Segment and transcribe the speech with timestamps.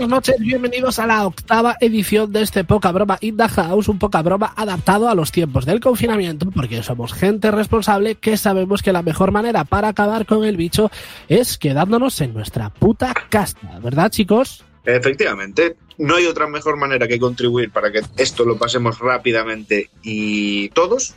[0.00, 3.98] Buenas noches, bienvenidos a la octava edición de este Poca Broma in the House, un
[3.98, 8.94] poca broma adaptado a los tiempos del confinamiento, porque somos gente responsable que sabemos que
[8.94, 10.90] la mejor manera para acabar con el bicho
[11.28, 14.64] es quedándonos en nuestra puta casa, ¿verdad chicos?
[14.86, 20.70] Efectivamente, no hay otra mejor manera que contribuir para que esto lo pasemos rápidamente y
[20.70, 21.12] todos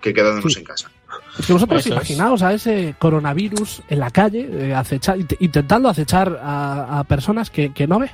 [0.00, 0.60] que quedándonos Sí.
[0.60, 0.92] en casa.
[1.40, 1.94] Es que vosotros Eso es.
[1.96, 7.50] imaginaos a ese coronavirus en la calle, eh, acecha- int- intentando acechar a, a personas
[7.50, 8.10] que, que no ve.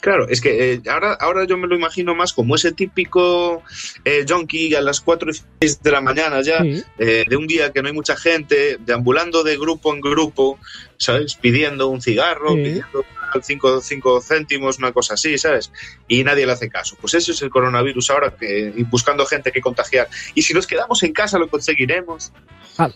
[0.00, 3.62] Claro, es que eh, ahora, ahora yo me lo imagino más como ese típico
[4.04, 6.82] eh, junkie a las 4 y 6 de la mañana ya, Sí.
[6.98, 10.58] eh, de un día que no hay mucha gente, deambulando de grupo en grupo,
[10.98, 11.34] ¿sabes?
[11.36, 12.56] Pidiendo un cigarro, Sí.
[12.62, 13.04] pidiendo
[13.42, 15.70] 5 cinco céntimos, una cosa así, ¿sabes?
[16.08, 16.96] Y nadie le hace caso.
[17.00, 20.08] Pues eso es el coronavirus ahora, que, buscando gente que contagiar.
[20.34, 22.32] Y si nos quedamos en casa lo conseguiremos.
[22.78, 22.88] A,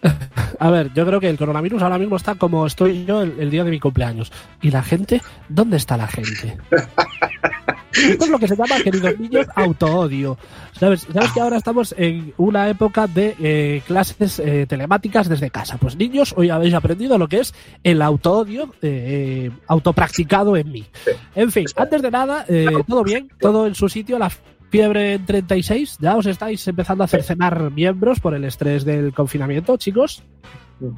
[0.59, 3.51] a ver, yo creo que el coronavirus ahora mismo está como estoy yo el, el
[3.51, 4.33] día de mi cumpleaños.
[4.63, 5.21] ¿Y la gente?
[5.49, 6.57] ¿Dónde está la gente?
[7.93, 10.39] Esto es lo que se llama, queridos niños, autoodio.
[10.79, 11.07] ¿Sabes?
[11.13, 15.77] ¿Sabes que ahora estamos en una época de eh, clases eh, telemáticas desde casa?
[15.79, 20.87] Pues niños, hoy habéis aprendido lo que es el autoodio eh, autopracticado en mí.
[21.35, 24.31] En fin, antes de nada, eh, todo bien, todo en su sitio, la
[24.71, 29.77] fiebre en 36, ya os estáis empezando a cercenar miembros por el estrés del confinamiento,
[29.77, 30.23] chicos.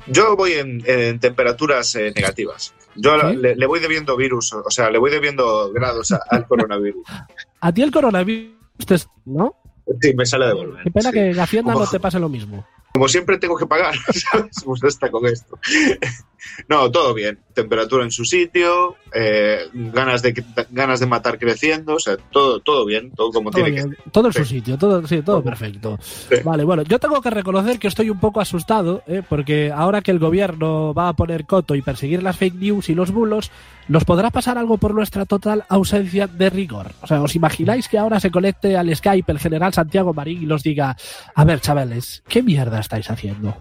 [0.06, 2.72] Yo voy en, en temperaturas eh, negativas.
[2.94, 3.36] Yo ¿Sí?
[3.36, 7.04] le, le voy debiendo virus, o sea, le voy debiendo grados a- al coronavirus.
[7.60, 8.52] A ti el coronavirus,
[8.86, 9.54] te- ¿no?
[10.00, 10.84] Sí, me sale de volver.
[10.84, 11.14] Qué pena sí.
[11.14, 12.64] que en Hacienda no te pase lo mismo.
[12.94, 14.56] Como siempre tengo que pagar, ¿sabes?
[14.64, 15.58] Pues está con esto.
[16.68, 17.38] No, todo bien.
[17.54, 22.86] Temperatura en su sitio, eh, ganas, de, ganas de matar creciendo, o sea, todo, todo
[22.86, 25.44] bien, todo como Todo, tiene que bien, todo en su sitio, todo, sí, todo Todo.
[25.44, 25.98] perfecto.
[26.02, 26.36] Sí.
[26.42, 29.22] Vale, bueno, yo tengo que reconocer que estoy un poco asustado, ¿eh?
[29.28, 32.94] porque ahora que el gobierno va a poner coto y perseguir las fake news y
[32.94, 33.50] los bulos,
[33.88, 36.92] nos podrá pasar algo por nuestra total ausencia de rigor.
[37.02, 40.46] O sea, ¿os imagináis que ahora se conecte al Skype el general Santiago Marín y
[40.46, 40.96] los diga,
[41.34, 43.56] a ver, chavales, ¿qué mierda estáis haciendo?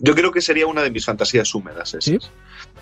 [0.00, 2.04] Yo creo que sería una de mis fantasías húmedas esas.
[2.04, 2.17] ¿Sí?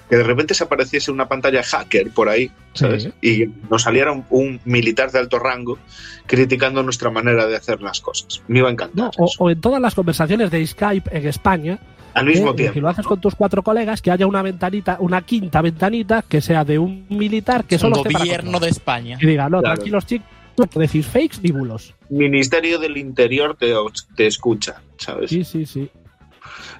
[0.09, 3.11] Que de repente se apareciese una pantalla hacker por ahí, ¿sabes?
[3.21, 3.29] Sí.
[3.29, 5.79] Y nos saliera un, un militar de alto rango
[6.27, 8.41] criticando nuestra manera de hacer las cosas.
[8.47, 8.97] Me iba a encantar.
[8.97, 9.11] ¿No?
[9.19, 9.43] O, eso.
[9.45, 11.79] o en todas las conversaciones de Skype en España,
[12.15, 12.75] Al mismo Eh, tiempo.
[12.75, 16.41] Si lo haces con tus cuatro colegas, que haya una ventanita, una quinta ventanita que
[16.41, 19.19] sea de un militar que solo esté para gobierno de España.
[19.21, 19.75] Y diga, no, Claro.
[19.75, 20.27] tranquilos chicos,
[20.57, 21.95] no decís fakes ni bulos.
[22.09, 23.75] Ministerio del Interior te,
[24.15, 25.31] te escucha, ¿sabes?
[25.31, 25.91] Sí, sí, sí.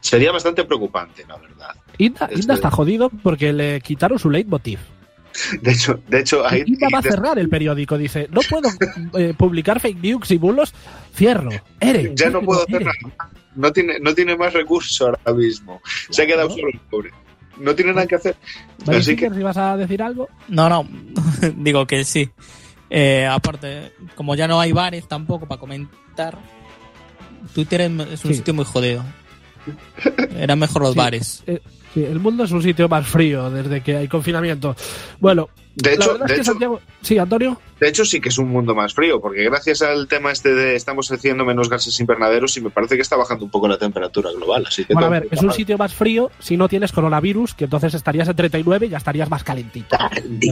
[0.01, 1.75] Sería bastante preocupante, la verdad.
[1.99, 4.79] Inda, Este- Inda está jodido porque le quitaron su leitmotiv.
[5.61, 7.99] De hecho, de hecho ahí Inda va a cerrar el periódico.
[7.99, 8.69] Dice, no puedo
[9.19, 10.73] eh, publicar fake news y bulos.
[11.15, 11.51] Cierro.
[11.81, 12.13] Ere.
[12.15, 12.95] ya no puedo hacer nada.
[13.55, 15.81] No tiene, no tiene más recursos ahora mismo.
[16.11, 17.11] Se ha quedado solo el pobre.
[17.59, 18.37] No tiene nada que hacer.
[18.87, 20.29] Así que si vas a decir algo.
[20.49, 20.87] No, no,
[21.57, 22.31] digo que sí.
[22.89, 26.39] Eh, aparte, como ya no hay bares tampoco para comentar,
[27.55, 28.37] Twitter es es un Sí.
[28.39, 29.05] sitio muy jodido.
[30.39, 30.99] Eran mejor los Sí.
[30.99, 31.45] bares.
[31.95, 34.77] Sí, el mundo es un sitio más frío desde que hay confinamiento.
[35.19, 36.81] Bueno, de hecho, de es que hecho, Santiago.
[37.01, 37.59] Sí, Antonio.
[37.81, 40.77] de hecho, sí que es un mundo más frío, porque gracias al tema este de
[40.77, 44.31] estamos haciendo menos gases invernaderos y me parece que está bajando un poco la temperatura
[44.33, 44.65] global.
[44.69, 47.65] Así que Bueno, a ver, es un sitio más frío si no tienes coronavirus, que
[47.65, 49.97] entonces estarías en 39 y ya estarías más calentito.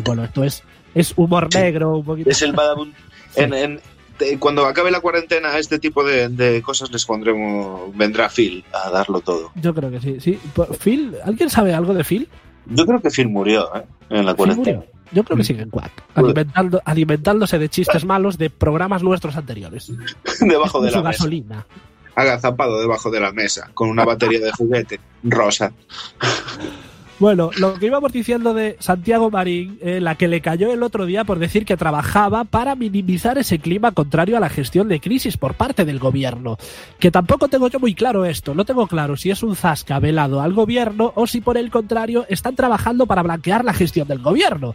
[0.05, 0.63] Bueno, esto es,
[0.95, 1.59] es humor Sí.
[1.59, 2.31] negro, un poquito.
[2.31, 2.95] Es el badabun.
[3.37, 3.83] En- en- de-
[4.39, 7.97] cuando acabe la cuarentena, a este tipo de, de cosas les pondremos.
[7.97, 9.51] Vendrá Phil a darlo todo.
[9.57, 10.39] Yo creo que sí, sí.
[10.55, 12.29] Pues, Phil, ¿alguien sabe algo de Phil?
[12.67, 13.85] Yo creo que Phil murió ¿eh?
[14.11, 14.77] en la Phil cuarentena.
[14.79, 14.95] murió.
[15.13, 19.93] Yo creo que sigue en Quack, alimentando, alimentándose de chistes malos de programas nuestros anteriores.
[20.41, 21.11] Debajo de la mesa.
[21.11, 21.67] gasolina.
[22.17, 25.73] Agazapado debajo de la mesa, con una batería de juguete rosa.
[27.25, 31.07] Bueno, lo que íbamos diciendo de Santiago Marín, eh, la que le cayó el otro
[31.07, 35.39] día por decir que trabajaba para minimizar ese clima contrario a la gestión de crisis
[35.39, 36.59] por parte del gobierno.
[36.99, 40.43] Que tampoco tengo yo muy claro esto, no tengo claro si es un zasca velado
[40.43, 44.75] al gobierno o si por el contrario están trabajando para blanquear la gestión del gobierno.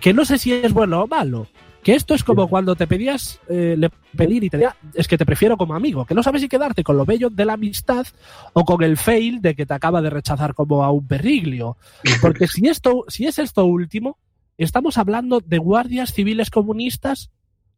[0.00, 1.48] Que no sé si es bueno o malo.
[1.82, 5.16] Que esto es como cuando te pedías eh, le pedir y te decía, es que
[5.16, 8.06] te prefiero como amigo, que no sabes si quedarte con lo bello de la amistad
[8.52, 11.78] o con el fail de que te acaba de rechazar como a un perriglio.
[12.20, 14.18] Porque si esto, si es esto último,
[14.58, 17.30] estamos hablando de guardias civiles comunistas.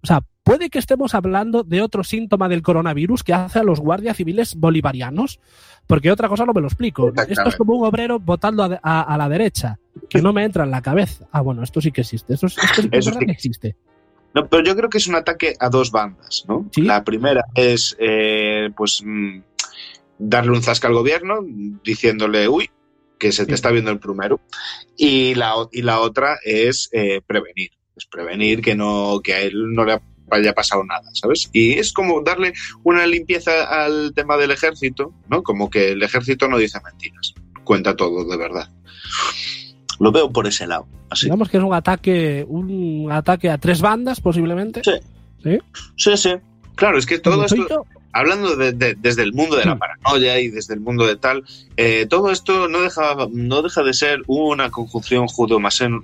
[0.03, 3.79] O sea, puede que estemos hablando de otro síntoma del coronavirus que hace a los
[3.79, 5.39] guardias civiles bolivarianos,
[5.87, 7.13] porque otra cosa no me lo explico.
[7.29, 9.79] Esto es como un obrero votando a, a- a la derecha,
[10.09, 11.29] que no me entra en la cabeza.
[11.31, 12.35] Ah, bueno, esto sí que existe.
[12.35, 13.27] Esto, es- esto sí que es Eso verdad sí.
[13.27, 13.77] que existe.
[14.34, 16.69] No, pero yo creo que es un ataque a dos bandas, ¿no?
[16.73, 16.82] Sí.
[16.82, 19.40] La primera es, eh, pues, mm,
[20.19, 21.40] darle un zasca al gobierno,
[21.84, 22.70] diciéndole, uy,
[23.19, 24.40] que se te está viendo el primero.
[24.96, 27.70] Y la, y la otra es eh, prevenir.
[27.96, 30.00] Es prevenir que, no, que a él no le
[30.31, 31.50] haya pasado nada, ¿sabes?
[31.52, 32.52] Y es como darle
[32.82, 35.43] una limpieza al tema del ejército, ¿no?
[35.43, 37.34] Como que el ejército no dice mentiras,
[37.64, 38.70] cuenta todo de verdad.
[40.03, 40.89] Lo veo por ese lado.
[41.11, 41.27] Así.
[41.27, 44.83] Digamos que es un ataque, un ataque a tres bandas, posiblemente.
[44.85, 44.95] Sí.
[45.45, 45.59] ¿Sí?
[45.95, 46.31] Sí, sí.
[46.75, 47.87] Claro, es que todo esto.
[48.12, 49.79] Hablando de- de- desde el mundo de la Hmm.
[49.79, 51.44] paranoia y desde el mundo de tal,
[51.76, 55.26] eh, todo esto no deja, no deja de ser una conjunción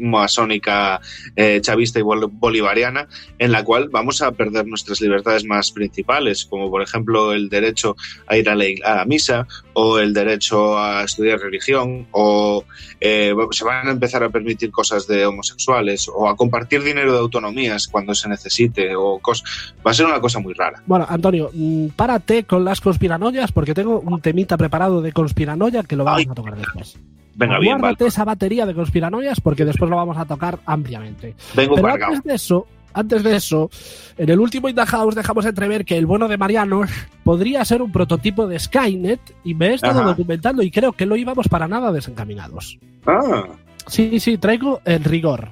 [0.03, 1.01] judo-masónica,
[1.37, 3.09] eh, chavista y bol- bolivariana,
[3.39, 7.97] en la cual vamos a perder nuestras libertades más principales, como por ejemplo el derecho
[8.27, 12.65] a ir a la, ig- a la misa, o el derecho a estudiar religión, o
[13.01, 17.19] eh, se van a empezar a permitir cosas de homosexuales, o a compartir dinero de
[17.19, 19.75] autonomías cuando se necesite, o cosas.
[19.87, 20.83] Va a ser una cosa muy rara.
[20.87, 25.97] Bueno, Antonio, mm, párate con las conspiranoias porque tengo un temita preparado de conspiranoia que
[25.97, 26.29] lo vamos Ay.
[26.31, 26.97] a tocar después.
[27.35, 28.09] Venga, bien, Guárdate vale.
[28.09, 31.35] esa batería de conspiranoias porque después lo vamos a tocar ampliamente.
[31.57, 32.13] Vengo Pero cargado.
[32.15, 33.69] antes de eso, antes de eso,
[34.17, 36.89] en el último In the House dejamos entrever que el bueno de Marianos
[37.25, 40.09] podría ser un prototipo de Skynet y me he estado Ajá.
[40.11, 42.79] documentando y creo que no íbamos para nada desencaminados.
[43.07, 43.45] Ah,
[43.89, 45.51] Sí, sí, traigo el rigor.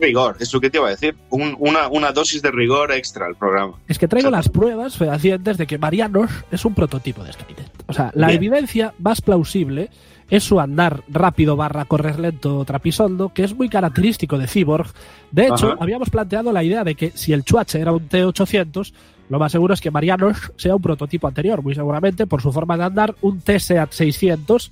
[0.00, 1.14] Rigor, es lo que te iba a decir.
[1.30, 3.74] Un- una, una dosis de rigor extra al programa.
[3.88, 7.70] Es que traigo las pruebas fehacientes de que Marianos es un prototipo de Skynet.
[7.86, 8.38] O sea, la Bien.
[8.38, 9.90] evidencia más plausible
[10.28, 14.86] es su andar rápido barra correr lento trapisondo, que es muy característico de Cyborg.
[15.32, 15.76] De hecho, Ajá.
[15.80, 18.92] habíamos planteado la idea de que si el Chuache era un T800,
[19.28, 22.76] lo más seguro es que Marianos sea un prototipo anterior, muy seguramente por su forma
[22.76, 24.70] de andar, un T-Seat 600,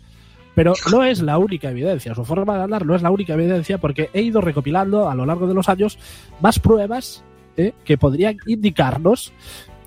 [0.58, 2.16] pero no es la única evidencia.
[2.16, 5.24] Su forma de andar no es la única evidencia porque he ido recopilando a lo
[5.24, 6.00] largo de los años
[6.40, 7.22] más pruebas
[7.56, 9.32] eh, que podrían indicarnos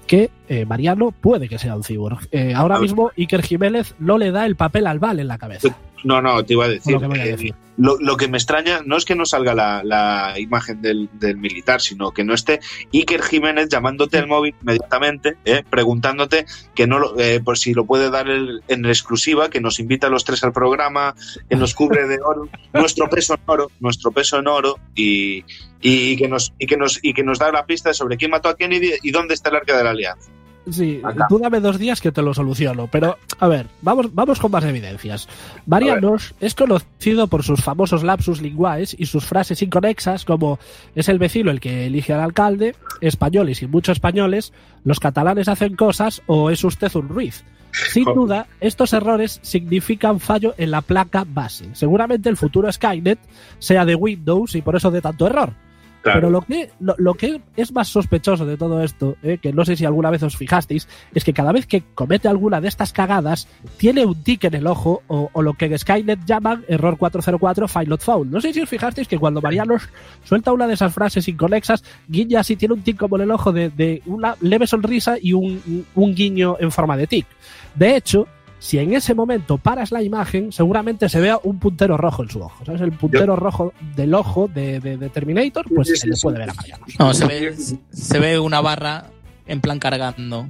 [0.08, 2.20] que eh, Mariano puede que sea un cyborg.
[2.32, 5.76] Eh, ahora mismo Iker Jiménez no le da el papel al Val en la cabeza.
[6.04, 6.94] No, no, te iba a decir.
[6.94, 7.32] Lo que eh,
[7.78, 11.82] lo, lo me extraña no es que no salga la, la imagen del, del militar,
[11.82, 12.60] sino que no esté
[12.94, 16.46] Iker Jiménez llamándote al móvil inmediatamente, eh, preguntándote
[16.76, 20.08] que no lo, eh, por si lo puede dar el- en exclusiva, que nos invita
[20.08, 21.16] a los tres al programa,
[21.50, 25.44] que nos cubre de oro, nuestro peso en oro, nuestro peso en oro, y,
[25.82, 28.50] y que nos, y que nos, y que nos da la pista sobre quién mató
[28.50, 30.30] a Kennedy y dónde está el arca de la alianza.
[30.70, 31.26] Sí, Acá.
[31.28, 32.88] tú dame dos días que te lo soluciono.
[32.92, 35.28] Pero, a ver, vamos, vamos con más evidencias.
[35.66, 40.60] Marianos es conocido por sus famosos lapsus linguaes y sus frases inconexas como
[40.96, 44.54] es el vecino el que elige al alcalde, españoles y muchos españoles,
[44.84, 47.44] los catalanes hacen cosas o es usted un ruiz.
[47.72, 51.70] Sin duda, estos errores significan fallo en la placa base.
[51.74, 53.20] Seguramente el futuro Skynet
[53.60, 55.54] sea de Windows y por eso de tanto error.
[56.04, 59.66] Pero lo que, lo, lo que es más sospechoso de todo esto, eh, que no
[59.66, 62.92] sé si alguna vez os fijasteis, es que cada vez que comete alguna de estas
[62.92, 66.98] cagadas, tiene un tic en el ojo o, o lo que en Skynet llaman error
[66.98, 68.32] 404 file not found.
[68.32, 69.90] No sé si os fijasteis que cuando Marianos
[70.24, 73.52] suelta una de esas frases inconexas, guiña así, tiene un tic como en el ojo
[73.52, 77.28] de, de una leve sonrisa y un, un guiño en forma de tic.
[77.76, 78.28] De hecho,
[78.62, 82.40] si en ese momento paras la imagen, seguramente se vea un puntero rojo en su
[82.42, 82.64] ojo.
[82.64, 82.82] ¿Sabes?
[82.82, 86.22] El puntero rojo del ojo de, de- de Terminator, pues Sí, se sí, le sí.
[86.22, 86.86] puede ver a Mariano.
[87.00, 87.56] No, se ve,
[87.92, 89.06] se ve una barra
[89.48, 90.46] en plan cargando.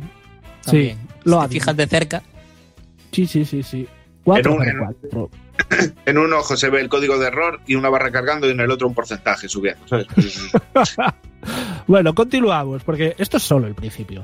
[0.66, 0.98] También.
[1.24, 2.22] lo si ha te fijas de cerca.
[3.14, 3.88] Sí, sí, sí, sí.
[4.26, 5.30] 4 En un- 4.
[6.06, 8.60] En un ojo se ve el código de error y una barra cargando y en
[8.60, 9.88] el otro un porcentaje subiendo.
[9.88, 10.08] ¿sabes?
[11.88, 14.24] Bueno, continuamos, porque esto es solo el principio.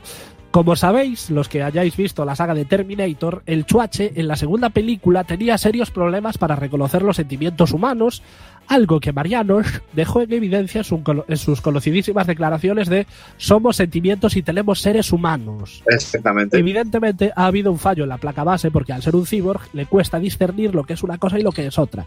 [0.52, 4.70] Como sabéis, los que hayáis visto la saga de Terminator, el Chuache en la segunda
[4.70, 8.24] película tenía serios problemas para reconocer los sentimientos humanos,
[8.68, 13.06] algo que Marianos dejó en evidencia en su- en sus conocidísimas declaraciones de
[13.38, 15.84] somos sentimientos y tenemos seres humanos.
[15.86, 16.58] Exactamente.
[16.58, 19.86] Evidentemente ha habido un fallo en la placa base porque al ser un cyborg le
[19.86, 22.06] cuesta discernir lo que es una cosa y lo que es otra.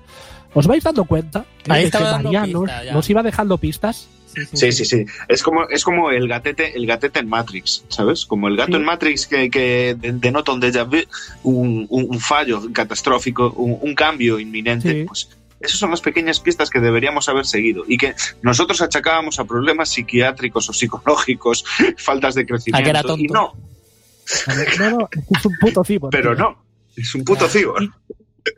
[0.54, 4.08] ¿Os vais dando cuenta Ahí de estaba que Marianos pista, nos iba dejando pistas?
[4.52, 5.04] Sí, sí, sí.
[5.28, 8.26] Es como, es como el gatete, el gatete en Matrix, ¿sabes?
[8.26, 8.76] Como el gato Sí.
[8.78, 10.98] en Matrix que, que de- denota un déjà vu,
[11.42, 14.92] un, un- un fallo catastrófico, un, un cambio inminente.
[14.92, 15.04] Sí.
[15.06, 15.28] Pues
[15.60, 19.90] esas son las pequeñas pistas que deberíamos haber seguido y que nosotros achacábamos a problemas
[19.90, 21.64] psiquiátricos o psicológicos,
[21.98, 22.78] faltas de crecimiento.
[22.80, 23.34] A que era Y tonto.
[23.34, 23.52] no,
[24.78, 26.10] No, no, es un puto cyborg.
[26.12, 26.44] pero tío.
[26.44, 26.64] no.
[26.96, 27.90] Es un puto cyborg.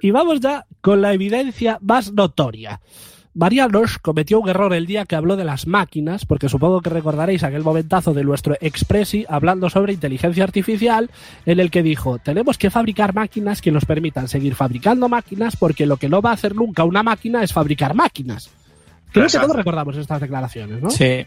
[0.01, 2.81] Y vamos ya con la evidencia más notoria.
[3.35, 7.43] Marianos cometió un error el día que habló de las máquinas, porque supongo que recordaréis
[7.45, 11.11] aquel momentazo de nuestro Expressi hablando sobre inteligencia artificial,
[11.47, 15.87] en el que dijo, tenemos que fabricar máquinas que nos permitan seguir fabricando máquinas, porque
[15.87, 18.51] lo que no va a hacer nunca una máquina es fabricar máquinas.
[19.13, 20.91] Creo que todos recordamos estas declaraciones, ¿no?
[20.91, 21.27] Sí.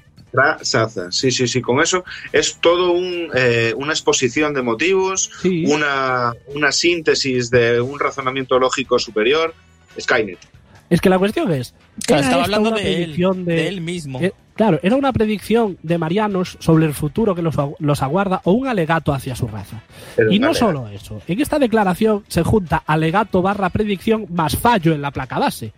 [1.12, 1.62] Sí, sí, sí.
[1.62, 5.66] Con eso es todo un, eh, una exposición de motivos, Sí.
[5.68, 9.54] una, una síntesis de un razonamiento lógico superior
[10.00, 10.40] Skynet.
[10.90, 11.74] Es que la cuestión es.
[12.06, 14.20] Claro, ¿era estaba esta hablando una de él, predicción de él mismo.
[14.22, 18.42] eh, claro, era una predicción de Marianos sobre el futuro que los, agu- los aguarda
[18.44, 19.82] o un alegato hacia su raza.
[20.16, 21.22] Pero Y no solo eso.
[21.28, 25.74] En esta declaración se junta alegato barra predicción más fallo en la placa base.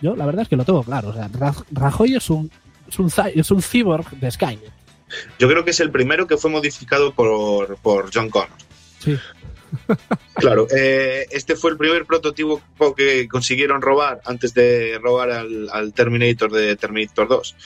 [0.00, 1.08] Yo, la verdad es que lo tengo claro.
[1.08, 2.50] O sea, Raj- Rajoy es un,
[2.88, 4.72] es un, cy- es un cyborg de Skynet.
[5.38, 8.48] Yo creo que es el primero que fue modificado por, por John Connor.
[9.00, 9.16] Sí.
[10.34, 12.60] Claro, eh, este fue el primer prototipo
[12.96, 17.56] que consiguieron robar antes de robar al, al Terminator de Terminator 2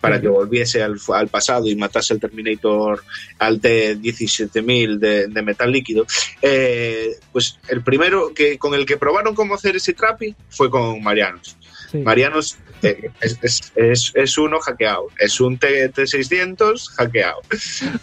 [0.00, 3.02] para que volviese al, al pasado y matase al Terminator
[3.38, 6.06] al T-17000 de, de metal líquido.
[6.42, 11.02] Eh, pues el primero que con el que probaron cómo hacer ese trapi fue con
[11.02, 11.56] Marianos.
[11.90, 11.98] sí.
[11.98, 17.40] Marianos eh, es, es- es- es uno hackeado, es un T- T600 hackeado.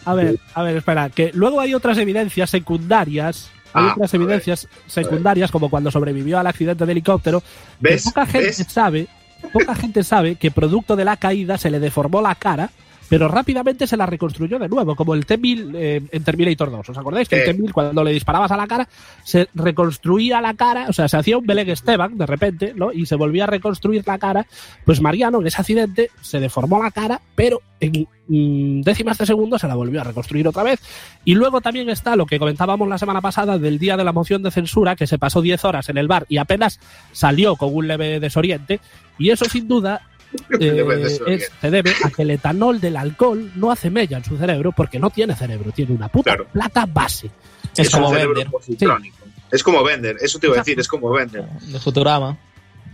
[0.04, 3.52] A ver, a ver, espera, que luego hay otras evidencias secundarias.
[3.74, 7.46] Hay Ah, otras evidencias secundarias, como cuando sobrevivió al accidente de helicóptero, que
[7.80, 8.04] ¿Ves?
[8.04, 8.66] poca gente ¿Ves?
[8.70, 9.08] sabe,
[9.52, 12.70] poca gente sabe que producto de la caída se le deformó la cara,
[13.10, 16.90] pero rápidamente se la reconstruyó de nuevo, como el T-1000 eh, en Terminator 2.
[16.90, 17.50] ¿Os acordáis que Sí.
[17.50, 18.88] el T-1000 cuando le disparabas a la cara
[19.24, 22.92] se reconstruía la cara, o sea, se hacía un Belén Esteban de repente, ¿no?
[22.92, 24.46] Y se volvía a reconstruir la cara.
[24.86, 29.60] Pues Mariano en ese accidente se deformó la cara, pero en mm, décimas de segundo
[29.60, 30.80] se la volvió a reconstruir otra vez.
[31.26, 34.42] Y luego también está lo que comentábamos la semana pasada del día de la moción
[34.44, 36.80] de censura, que se pasó 10 horas en el bar y apenas
[37.12, 38.80] salió con un leve desoriente.
[39.20, 40.02] Y eso sin duda
[40.60, 44.38] eh, es- se debe a que el etanol del alcohol no hace mella en su
[44.38, 46.48] cerebro porque no tiene cerebro, tiene una puta Claro.
[46.52, 47.30] placa base.
[47.76, 48.14] Es, como
[48.52, 49.18] positrónico.
[49.52, 51.46] Es como Bender, eso te iba a decir, es como Bender.
[51.46, 52.38] de Futurama.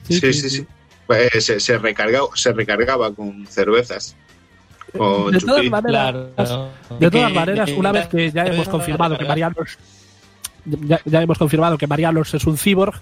[0.07, 0.67] Sí, sí, sí.
[1.09, 4.15] Eh, se, se, recargaba, se recargaba con cervezas.
[4.95, 6.69] Con De todas maneras, Claro.
[6.99, 9.77] De todas Que- maneras, una vez que ya hemos confirmado que Marianos
[10.65, 12.93] ya, ya hemos confirmado que Marianos es un cyborg,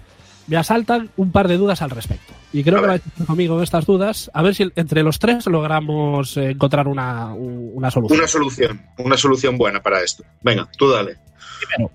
[0.48, 2.34] me asaltan un par de dudas al respecto.
[2.54, 6.38] Y creo que vais conmigo en estas dudas, a ver si entre los tres logramos
[6.38, 8.20] eh, encontrar una, un- una solución.
[8.20, 10.24] Una solución, una solución buena para esto.
[10.42, 11.18] Venga, tú dale.
[11.60, 11.92] Primero,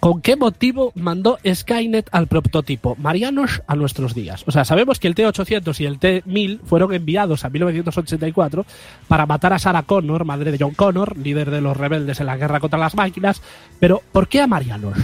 [0.00, 4.42] ¿con qué motivo mandó Skynet al prototipo Marianos a nuestros días?
[4.46, 8.66] O sea, sabemos que el T-800 y el T-1000 fueron enviados a 1984
[9.06, 12.36] para matar a Sarah Connor, madre de John Connor, líder de los rebeldes en la
[12.36, 13.40] guerra contra las máquinas,
[13.78, 14.98] pero ¿por qué a Marianos?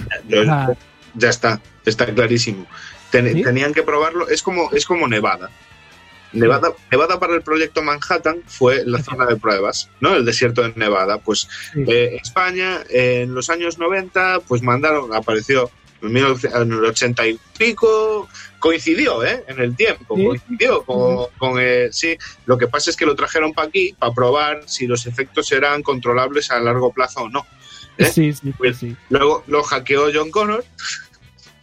[1.15, 2.67] Ya está, está clarísimo.
[3.11, 3.43] Ten- ¿Sí?
[3.43, 5.51] Tenían que probarlo, es como, es como Nevada.
[6.33, 10.15] Nevada, Nevada para el proyecto Manhattan fue la zona de pruebas, ¿no?
[10.15, 11.17] El desierto de Nevada.
[11.19, 11.85] Pues Sí.
[11.89, 15.71] eh, España eh, en los años 90, pues mandaron, apareció
[16.03, 18.29] en 1900 en el 80 y pico,
[18.59, 19.43] coincidió, ¿eh?
[19.49, 20.27] En el tiempo, Sí.
[20.27, 22.19] coincidió con, con, eh, sí.
[22.45, 25.83] Lo que pasa es que lo trajeron para aquí para probar si los efectos eran
[25.83, 27.47] controlables a largo plazo o no.
[27.97, 28.05] ¿eh?
[28.05, 28.97] sí, sí, sí, sí.
[29.09, 30.63] Luego lo hackeó John Connor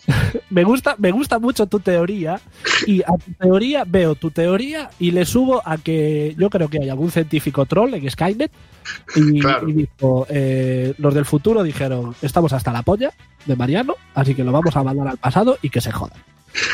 [0.49, 2.39] Me gusta, me gusta mucho tu teoría
[2.85, 6.79] y a tu teoría veo tu teoría y le subo a que yo creo que
[6.81, 8.51] hay algún científico troll en Skynet
[9.15, 9.67] y, Claro.
[9.67, 13.11] y dijo, eh, los del futuro dijeron, estamos hasta la polla
[13.45, 16.17] de Mariano, así que lo vamos a mandar al pasado y que se jodan.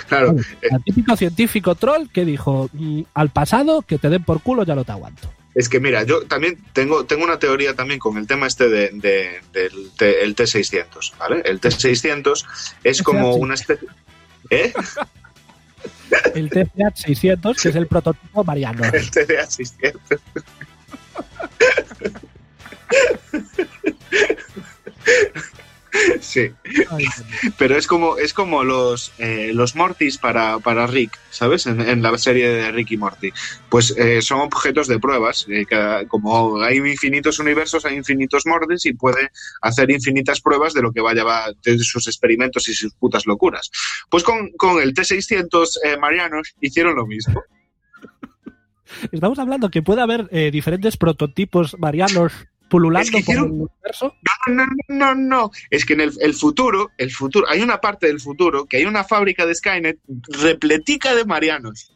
[0.08, 4.64] Claro, El típico científico troll que dijo, "Mm, al pasado, que te den por culo,
[4.64, 5.30] ya no te aguanto.
[5.56, 8.90] Es que mira, yo también tengo, tengo una teoría también con el tema este de,
[8.94, 11.42] de- del T, el T600, ¿vale?
[11.46, 12.46] El T600
[12.84, 13.88] es como una especie...
[14.50, 14.74] ¿Eh?
[16.36, 18.84] El TCH 600, que es el prototipo Mariano.
[18.84, 20.20] El TDA600.
[26.22, 26.52] Sí,
[26.90, 27.06] Ay,
[27.58, 31.66] pero es como, es como los, eh, los Mortys para, para Rick, ¿sabes?
[31.66, 33.32] En, en la serie de Rick y Morty.
[33.70, 35.46] Pues eh, son objetos de pruebas.
[35.50, 39.32] eh, cada- como hay infinitos universos, hay infinitos Mortys y puede
[39.62, 43.70] hacer infinitas pruebas de lo que vaya va, de sus experimentos y sus putas locuras.
[44.10, 47.44] Pues con, con el T600 eh, Marianos hicieron lo mismo.
[49.12, 52.34] Estamos hablando que puede haber diferentes prototipos marianos
[52.72, 54.16] pululando Es que por el universo.
[54.48, 55.52] No, no, no, no, no.
[55.70, 58.86] Es que en el, el futuro, el futuro, hay una parte del futuro que hay
[58.86, 60.00] una fábrica de Skynet
[60.42, 61.96] repletica de marianos,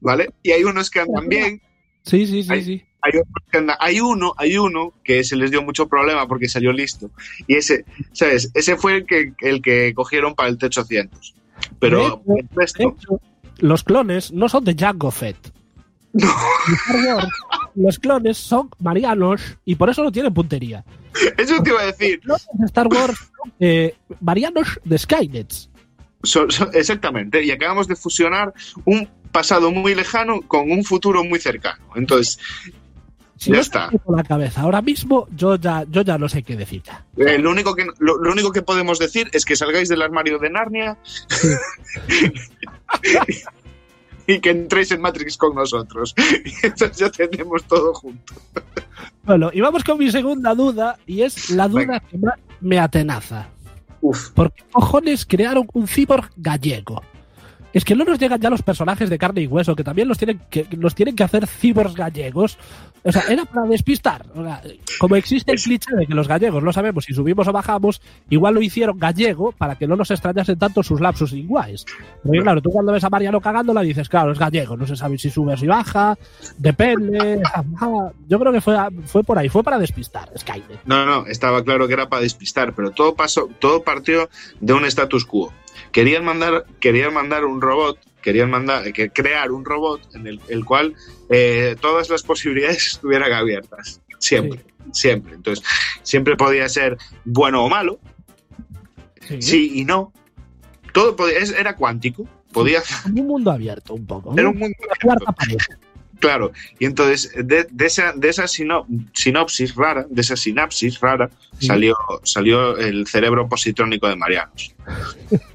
[0.00, 0.30] ¿vale?
[0.42, 1.62] Y hay unos que andan bien,
[2.02, 2.64] Sí, sí, sí, Ay.
[2.64, 2.82] sí.
[3.02, 3.12] hay
[3.52, 7.10] andan- hay uno, hay uno que se les dio mucho problema porque salió listo.
[7.46, 8.50] Y ese, ¿sabes?
[8.54, 11.34] Ese fue el que, el que cogieron para el T800.
[11.78, 13.20] Pero el resto, hecho,
[13.58, 15.36] los clones no son de Jango Fett.
[17.74, 20.84] Los clones son marianos y por eso no tienen puntería.
[21.38, 22.20] eso te iba a decir.
[22.24, 25.52] Los clones de Star Wars son eh, marianos de Skynet.
[26.22, 27.42] So- so- exactamente.
[27.44, 28.52] Y acabamos de fusionar
[28.84, 31.82] un pasado muy lejano con un futuro muy cercano.
[31.94, 32.38] Entonces,
[33.36, 33.90] Si Ya no está.
[34.04, 37.06] con la cabeza ahora mismo, yo ya, yo ya no sé qué decir ya.
[37.16, 40.38] Eh, lo, único que, lo, lo único que podemos decir es que salgáis del armario
[40.38, 40.98] de Narnia
[44.26, 46.14] y que entréis en Matrix con nosotros.
[46.44, 48.34] Y entonces ya tenemos todo junto.
[49.24, 52.00] Bueno, y vamos con mi segunda duda, y es la duda Venga.
[52.00, 53.48] que más me atenaza.
[54.00, 54.30] Uf.
[54.30, 57.02] ¿Por qué cojones crearon un cyborg gallego?
[57.72, 60.18] Es que no nos llegan ya los personajes de carne y hueso, que también los
[60.18, 62.58] tienen que, los tienen que hacer cyborgs gallegos.
[63.02, 64.26] O sea, era para despistar.
[64.34, 64.60] O sea,
[64.98, 68.54] como existe el cliché de que los gallegos no sabemos si subimos o bajamos, igual
[68.54, 71.86] lo hicieron gallego para que no nos extrañasen tanto sus lapsus linguales.
[72.22, 75.16] Porque claro, tú cuando ves a Mariano cagándola dices, claro, es gallego, no se sabe
[75.16, 76.18] si sube o si baja,
[76.58, 77.40] depende.
[77.80, 80.80] ah, Yo creo que fue, fue por ahí, fue para despistar, Skynet.
[80.84, 84.28] No, no, estaba claro que era para despistar, pero todo pasó, todo partió
[84.60, 85.52] de un status quo.
[85.92, 90.40] Querían mandar, querían mandar un robot, querían mandar, eh, que crear un robot en el,
[90.48, 90.94] el cual
[91.28, 94.00] eh, todas las posibilidades estuvieran abiertas.
[94.18, 94.60] Siempre,
[94.92, 95.34] siempre.
[95.34, 95.64] Entonces,
[96.02, 97.98] siempre podía ser bueno o malo,
[99.38, 100.12] sí y no.
[100.92, 102.28] Todo podía, era cuántico.
[102.52, 104.34] Podía Un mundo abierto, un poco.
[104.36, 104.76] era un mundo
[105.36, 105.56] pared.
[106.18, 111.30] Claro, y entonces de, de esa, de esa sino- sinopsis rara, de esa sinapsis rara,
[111.58, 111.66] Sí.
[111.68, 111.94] salió,
[112.24, 114.74] salió el cerebro positrónico de Marianos.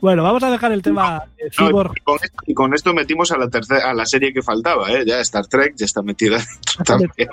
[0.00, 1.92] Bueno, vamos a dejar el tema de No, cyborg.
[1.96, 4.90] y, con esto, y con esto metimos a la tercera, a la serie que faltaba,
[4.90, 5.04] ¿eh?
[5.06, 7.28] Ya Star Trek ya está metida dentro también.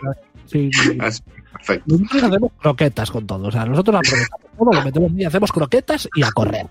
[0.46, 0.70] Sí,
[1.51, 1.96] perfecto.
[1.98, 3.48] Nosotros hacemos croquetas con todo.
[3.48, 6.68] O sea, nosotros aprovechamos todo, lo metemos y hacemos croquetas y a correr.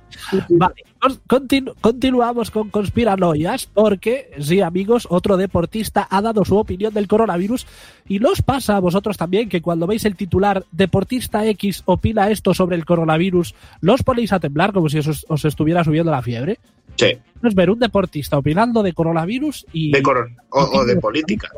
[0.51, 6.93] Vale, con- continu- continuamos con conspiranoias porque, sí, amigos, otro deportista ha dado su opinión
[6.95, 7.67] del coronavirus
[8.09, 12.55] y nos pasa a vosotros también que cuando veis el titular Deportista X opina esto
[12.55, 16.59] sobre el coronavirus, los ponéis a temblar como si os, os estuviera subiendo la fiebre.
[16.97, 19.91] Sí, Es ver un deportista opinando de coronavirus y...
[19.93, 21.51] de coron- o, o de política.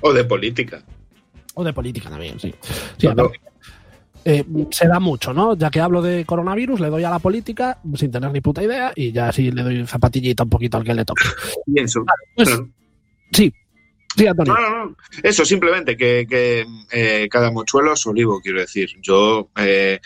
[0.00, 0.82] O de política.
[1.58, 2.54] O de política también, sí.
[2.98, 3.40] Sí, aparte,
[4.28, 5.56] eh, se da mucho, ¿no?
[5.56, 8.92] Ya que hablo de coronavirus, le doy a la política sin tener ni puta idea
[8.94, 11.24] y ya así le doy zapatillita un poquito al que le toque.
[11.72, 12.04] Pienso.
[12.34, 12.68] Pues, Claro.
[13.30, 13.52] sí,
[14.16, 14.52] sí, Antonio.
[14.52, 14.96] No, no, no.
[15.22, 18.90] Eso, simplemente que, que, eh, cada mochuelo a su olivo, quiero decir.
[19.00, 20.00] Yo eh,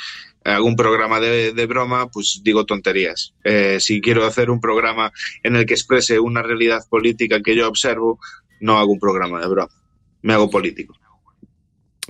[0.44, 3.32] hago un programa de, de broma, pues digo tonterías.
[3.42, 5.10] Eh, si quiero hacer un programa
[5.42, 8.20] en el que exprese una realidad política que yo observo,
[8.60, 9.72] no hago un programa de broma.
[10.20, 10.99] Me hago político.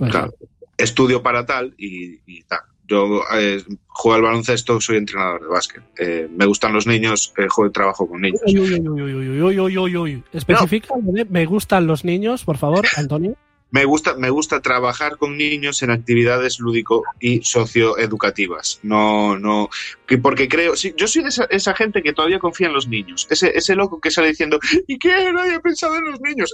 [0.09, 0.33] Claro,
[0.77, 2.61] estudio para tal y, y tal.
[2.87, 5.83] Yo eh, juego al baloncesto, soy entrenador de básquet.
[5.97, 8.41] Eh, me gustan los niños, eh, trabajo con niños.
[8.45, 11.13] Uy, uy, uy, Especifica, no.
[11.29, 13.37] me gustan los niños, por favor, Antonio.
[13.71, 18.79] Me gusta, me gusta trabajar con niños en actividades lúdico y socioeducativas.
[18.83, 19.69] No, no,
[20.05, 22.87] que porque creo, sí, yo soy de esa, esa gente que todavía confía en los
[22.87, 23.27] niños.
[23.29, 25.31] Ese, ese loco que sale diciendo, ¿y qué?
[25.31, 26.53] Nadie ha pensado en los niños.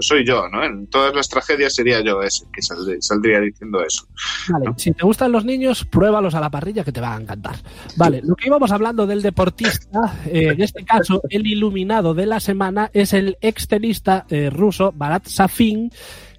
[0.00, 0.64] Soy yo, ¿no?
[0.64, 4.06] En todas las tragedias sería yo ese que saldría, saldría diciendo eso.
[4.48, 7.56] Vale, si te gustan los niños, pruébalos a la parrilla que te van a encantar.
[7.96, 12.40] Vale, lo que íbamos hablando del deportista, eh, en este caso, el iluminado de la
[12.40, 15.90] semana es el extenista eh, ruso Barat Safin,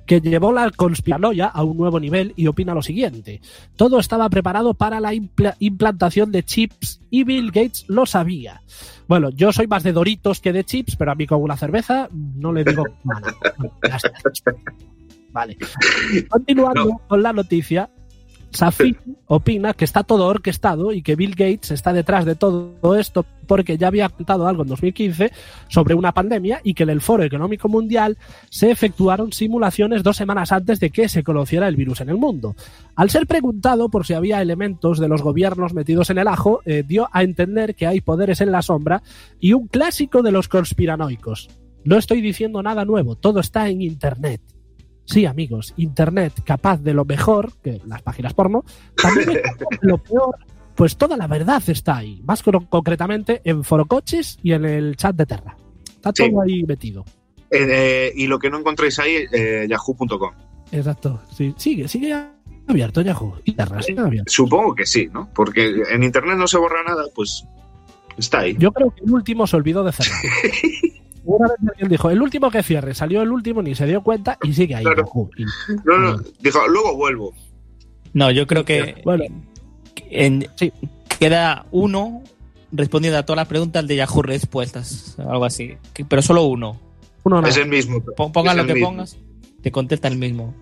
[0.10, 3.42] que llevó la conspiranoia a un nuevo nivel y opina lo siguiente.
[3.76, 8.64] Todo estaba preparado para la impla- implantación de chips y Bill Gates lo sabía.
[9.08, 12.10] Bueno, yo soy más de Doritos que de chips, pero a mí con una cerveza
[12.12, 13.36] no le digo nada.
[13.60, 13.74] Bueno.
[15.32, 15.58] Vale.
[16.28, 17.92] Continuando con la noticia,
[18.52, 23.26] Safin opina que está todo orquestado y que Bill Gates está detrás de todo esto
[23.48, 25.32] porque ya había contado algo en 2015
[25.68, 28.18] sobre una pandemia y que en el Foro Económico Mundial
[28.50, 32.56] se efectuaron simulaciones dos semanas antes de que se conociera el virus en el mundo.
[32.96, 36.84] Al ser preguntado por si había elementos de los gobiernos metidos en el ajo, eh,
[36.86, 39.02] dio a entender que hay poderes en la sombra
[39.40, 41.50] y un clásico de los conspiranoicos.
[41.84, 44.42] No estoy diciendo nada nuevo, todo está en Internet.
[45.10, 48.64] Sí, amigos, Internet capaz de lo mejor, que las páginas porno,
[48.96, 50.36] también es capaz de lo peor,
[50.76, 52.22] pues toda la verdad está ahí.
[52.24, 55.58] Más con- concretamente en Forocoches y en el chat de Terra.
[55.96, 56.30] Está Sí.
[56.30, 57.06] todo ahí metido.
[57.52, 60.32] Eh, eh, y lo que no encontréis ahí, eh, yahoo.com.
[60.72, 61.22] Exacto.
[61.36, 62.16] Sí, sigue, sigue
[62.68, 63.34] abierto Yahoo.
[63.44, 64.32] Y Terra sigue abierto.
[64.32, 65.28] Supongo que sí, ¿no?
[65.34, 67.44] Porque en internet no se borra nada, pues
[68.18, 68.56] está ahí.
[68.60, 70.20] Yo creo que el último se olvidó de cerrar.
[71.38, 74.38] Una vez alguien dijo, el último que cierre, salió el último, ni se dio cuenta
[74.44, 74.84] y sigue ahí.
[74.84, 75.06] Claro.
[75.38, 75.46] Y-
[75.86, 77.34] No, no, dijo, luego vuelvo.
[78.14, 79.26] No, yo creo que Bueno,
[80.10, 80.72] en- Sí.
[81.20, 82.22] queda uno
[82.72, 85.76] respondiendo a todas las preguntas de Yahoo Respuestas, algo así.
[85.94, 86.80] Que- Pero solo uno.
[87.24, 87.50] uno nada.
[87.50, 88.02] Es el mismo.
[88.02, 88.90] Po- Pongas lo que mismo.
[88.90, 89.18] pongas,
[89.62, 90.54] te contesta el mismo.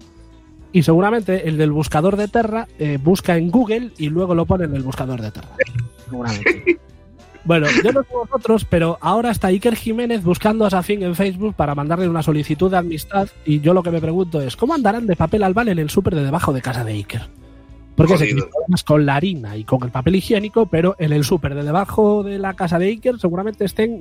[0.73, 4.65] Y seguramente el del buscador de Terra eh, busca en Google y luego lo pone
[4.65, 5.55] en el buscador de Terra.
[6.09, 6.79] Seguramente.
[7.47, 11.55] Bueno, yo no sé vosotros, pero ahora está Iker Jiménez buscando a Safin en Facebook
[11.55, 13.29] para mandarle una solicitud de amistad.
[13.45, 16.13] Y yo lo que me pregunto es: ¿cómo andarán de papel albal en el súper
[16.15, 17.21] de debajo de casa de Iker?
[17.95, 18.45] Porque se Jodido.
[18.45, 21.63] quitó además con la harina y con el papel higiénico, pero en el súper de
[21.63, 23.97] debajo de la casa de Iker seguramente estén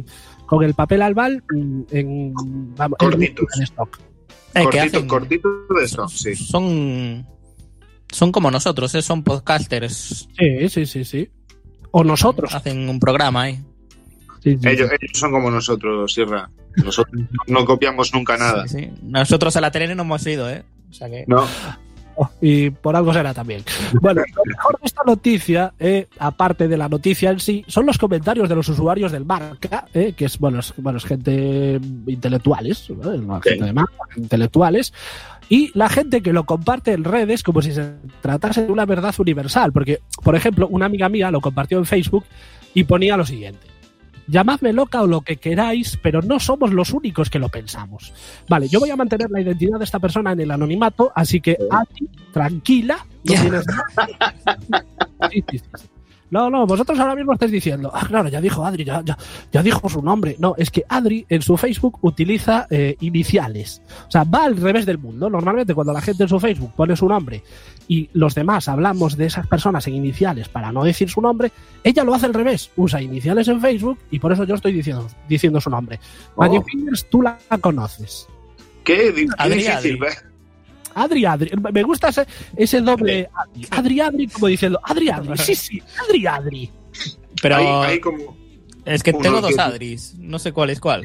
[0.00, 0.04] mm,
[0.46, 2.32] con el papel albal mm, en,
[2.74, 3.46] vamos, en- Cortitos.
[3.56, 3.98] en stock.
[3.98, 4.02] Eh,
[4.54, 6.34] que cortito, hacen- cortito de esto, sí.
[6.34, 7.24] Son,
[8.10, 9.02] son como nosotros, ¿eh?
[9.02, 10.28] son podcasters.
[10.36, 11.28] Sí, sí, sí, sí.
[11.98, 12.54] O nosotros.
[12.54, 13.58] Hacen un programa ahí.
[14.42, 14.68] Sí, sí.
[14.68, 16.50] Ellos, ellos son como nosotros, Sierra.
[16.76, 18.68] Nosotros no copiamos nunca nada.
[18.68, 18.90] Sí, sí.
[19.02, 20.62] Nosotros a la tele no hemos ido, ¿eh?
[20.90, 21.24] O sea que...
[21.26, 21.46] No,
[22.18, 23.62] Oh, y por algo será también.
[24.00, 27.98] Bueno, lo mejor de esta noticia, eh, aparte de la noticia en sí, son los
[27.98, 32.88] comentarios de los usuarios del marca, eh, que es, bueno, es, bueno, es gente intelectuales,
[32.90, 33.12] ¿no?
[33.12, 34.92] No, gente de marca, intelectuales,
[35.48, 39.14] y la gente que lo comparte en redes como si se tratase de una verdad
[39.18, 39.72] universal.
[39.72, 42.24] Porque, por ejemplo, una amiga mía lo compartió en Facebook
[42.74, 43.66] y ponía lo siguiente.
[44.28, 48.12] Llamadme loca o lo que queráis, pero no somos los únicos que lo pensamos.
[48.48, 51.56] Vale, yo voy a mantener la identidad de esta persona en el anonimato, así que
[51.70, 53.64] Ati, tranquila, no tienes-
[55.30, 55.86] sí, sí, sí.
[56.30, 59.16] No, no, vosotros ahora mismo estáis diciendo, ah, claro, ya dijo Adri, ya, ya,
[59.52, 60.36] ya dijo su nombre.
[60.38, 63.80] No, es que Adri en su Facebook utiliza eh, iniciales.
[64.08, 65.30] O sea, va al revés del mundo.
[65.30, 67.42] Normalmente cuando la gente en su Facebook pone su nombre
[67.88, 71.52] y los demás hablamos de esas personas en iniciales para no decir su nombre,
[71.84, 72.70] ella lo hace al revés.
[72.76, 76.00] Usa iniciales en Facebook y por eso yo estoy diciendo, diciendo su nombre.
[76.34, 76.42] Oh.
[76.42, 78.26] Magic Fingers, tú la conoces.
[78.82, 79.70] qué, Adri, difícil.
[79.70, 79.96] Adri.
[79.96, 80.24] ¿ves?
[80.96, 81.50] Adri, Adri.
[81.72, 85.36] Me gusta ese, ese doble Adri, Adri, Adri, como diciendo, Adri, Adri.
[85.38, 86.70] Sí, sí, Adri, Adri.
[87.42, 88.36] Pero Ahí, ahí como.
[88.84, 90.14] es que tengo dos que- Adris.
[90.18, 91.02] No sé cuál es cuál.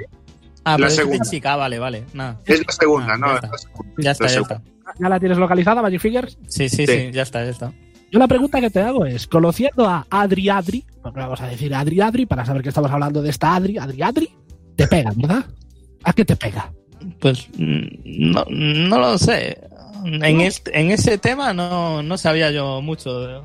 [0.64, 1.26] Ah, La pero es segunda.
[1.30, 2.04] chica, vale, vale.
[2.14, 2.40] Nada.
[2.46, 3.28] Es la segunda, Ah, ¿no?
[3.28, 3.52] ya Es está.
[3.52, 3.94] la segunda.
[4.04, 4.62] Ya está, La ya está.
[5.00, 6.38] ¿Ya la tienes localizada, Magic Fingers?
[6.48, 6.88] Sí, sí, Sí.
[6.88, 7.74] sí, ya está, ya está.
[8.12, 11.74] Yo la pregunta que te hago es, conociendo a Adri Adri, porque vamos a decir
[11.74, 14.30] Adri Adri para saber que estamos hablando de esta Adri, Adri Adri,
[14.76, 15.46] te pega, ¿verdad?
[16.04, 16.72] ¿A qué te pega?
[17.20, 19.58] Pues mm, no, no lo sé.
[20.06, 23.42] En, este, en ese tema no, no sabía yo mucho de-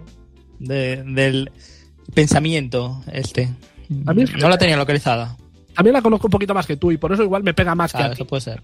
[0.59, 1.51] de- del
[2.15, 3.51] pensamiento este.
[4.07, 5.37] A mí es que no la tenía localizada.
[5.75, 7.93] También la conozco un poquito más que tú y por eso igual me pega más
[7.93, 8.15] que a ti.
[8.15, 8.63] eso puede ser.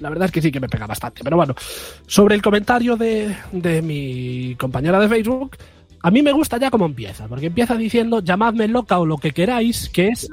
[0.00, 1.22] La verdad es que sí que me pega bastante.
[1.24, 1.54] Pero bueno,
[2.06, 5.56] sobre el comentario de, de mi compañera de Facebook,
[6.02, 9.32] a mí me gusta ya cómo empieza, porque empieza diciendo llamadme loca o lo que
[9.32, 10.28] queráis, que es,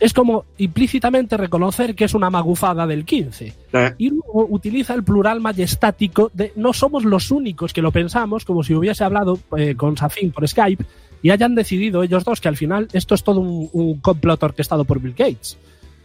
[0.00, 3.54] es como implícitamente reconocer que es una magufada del 15.
[3.72, 8.44] Eh, Y luego utiliza el plural majestático de no somos los únicos que lo pensamos,
[8.44, 10.84] como si hubiese hablado eh, con Safin por Skype
[11.22, 14.84] y hayan decidido ellos dos que al final esto es todo un, un complot orquestado
[14.84, 15.58] por Bill Gates.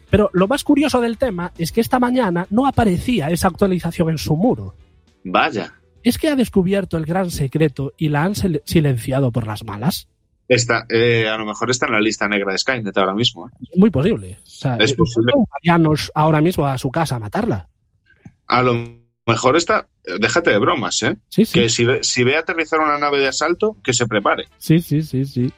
[0.09, 4.17] Pero lo más curioso del tema es que esta mañana no aparecía esa actualización en
[4.17, 4.75] su muro.
[5.23, 5.73] Vaya.
[6.03, 10.07] ¿Es que ha descubierto el gran secreto y la han sil- silenciado por las malas?
[10.47, 13.47] Está, eh, a lo mejor está en la lista negra de Skynet ahora mismo.
[13.47, 13.51] ¿eh?
[13.71, 14.37] Es muy posible.
[14.43, 15.33] O sea, Es eh, posible.
[16.13, 17.67] ahora mismo a su casa a matarla.
[18.47, 18.75] A lo
[19.25, 19.87] mejor está.
[20.19, 21.17] Déjate de bromas, ¿eh?
[21.29, 21.59] Sí, sí.
[21.59, 24.45] Que si ve, si ve aterrizar una nave de asalto, que se prepare.
[24.59, 25.51] Sí, sí, sí, sí.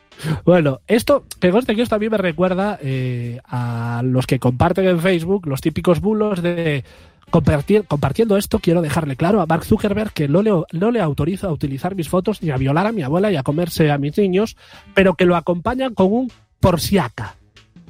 [0.46, 4.88] Bueno, esto, que conste que esto a mí me recuerda eh, a los que comparten
[4.88, 6.86] en Facebook los típicos bulos de
[7.30, 11.48] compartir, compartiendo esto, quiero dejarle claro a Mark Zuckerberg que no le, no le autorizo
[11.48, 14.18] a utilizar mis fotos ni a violar a mi abuela y a comerse a mis
[14.18, 14.56] niños,
[14.94, 17.36] pero que lo acompañan con un por si aca.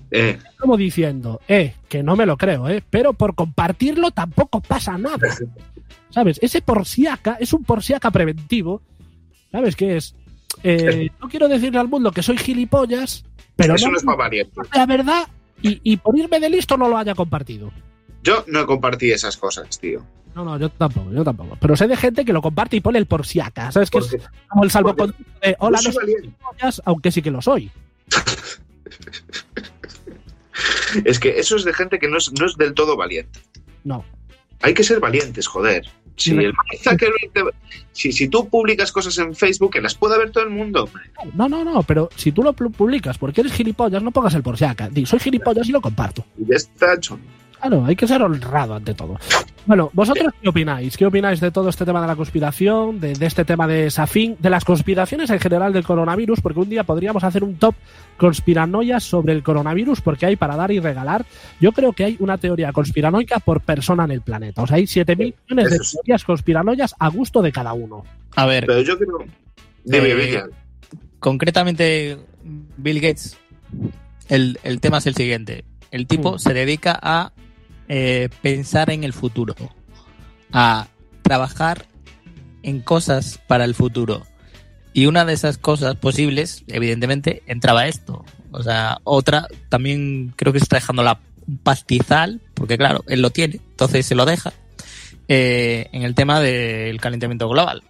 [0.09, 4.97] Eh, Como diciendo, eh, que no me lo creo, eh, pero por compartirlo tampoco pasa
[4.97, 5.27] nada.
[6.09, 6.39] ¿Sabes?
[6.41, 8.81] Ese por si aca es un por si aca preventivo.
[9.51, 10.15] ¿Sabes qué es?
[10.63, 14.17] Eh, no quiero decirle al mundo que soy gilipollas, pero eso no, no es para
[14.17, 14.61] valiente.
[14.73, 15.23] la verdad
[15.61, 17.71] y, y por irme de listo no lo haya compartido.
[18.27, 20.03] Yo no compartí esas cosas, tío.
[20.35, 21.57] No, no, yo tampoco, yo tampoco.
[21.61, 23.71] Pero sé de gente que lo comparte y pone el por si aca.
[23.71, 23.89] ¿Sabes?
[23.89, 24.17] Que es
[24.49, 26.33] como el salvoconducto de hola, no soy
[26.83, 27.71] aunque sí que lo soy.
[31.05, 33.39] Es que eso es de gente que no es, no es del todo valiente.
[33.83, 34.03] No.
[34.61, 35.85] Hay que ser valientes, joder.
[36.15, 36.51] Si, el
[37.33, 37.43] te-
[37.91, 40.85] si, si tú publicas cosas en Facebook, que las pueda ver todo el mundo.
[40.85, 41.03] hombre.
[41.35, 44.41] No, no, no, pero si tú lo pu- publicas porque eres gilipollas, no pongas el
[44.41, 44.89] por si.
[44.89, 46.25] Di, soy gilipollas y lo comparto.
[46.39, 47.19] Y ya está hecho.
[47.59, 49.17] Claro, hay que ser honrado ante todo.
[49.65, 50.95] Bueno, ¿vosotros qué opináis?
[50.95, 54.37] ¿Qué opináis de todo este tema de la conspiración, de, de este tema de Safin,
[54.39, 56.39] de las conspiraciones en general del coronavirus?
[56.39, 57.75] Porque un día podríamos hacer un top
[58.15, 61.25] conspiranoias sobre el coronavirus, porque hay para dar y regalar.
[61.59, 64.61] Yo creo que hay una teoría conspiranoica por persona en el planeta.
[64.63, 65.17] O sea, hay 7.000
[65.49, 68.05] millones de teorías conspiranoias a gusto de cada uno.
[68.35, 69.17] A ver, Pero yo creo.
[69.83, 70.43] Dime, Eh,
[71.19, 72.17] concretamente
[72.77, 73.37] Bill Gates,
[74.29, 75.65] el, el tema es el siguiente.
[75.91, 76.39] El tipo Mm.
[76.39, 77.31] se dedica a
[77.87, 79.55] eh, pensar en el futuro,
[80.51, 80.87] a
[81.21, 81.85] trabajar
[82.63, 84.25] en cosas para el futuro.
[84.93, 88.25] Y una de esas cosas posibles, evidentemente, entraba esto.
[88.51, 91.19] O sea, otra también creo que se está dejando la
[91.63, 94.53] pastizal, porque claro, él lo tiene, entonces se lo deja,
[95.27, 97.83] eh, en el tema del calentamiento global.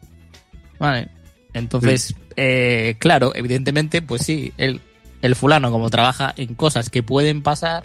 [0.79, 1.09] Vale.
[1.53, 4.81] Entonces, eh, claro, evidentemente, pues sí, el,
[5.21, 7.83] el fulano como trabaja en cosas que pueden pasar,